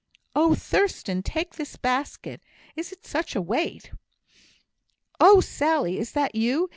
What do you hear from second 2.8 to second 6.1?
is such a weight! Oh, Sally,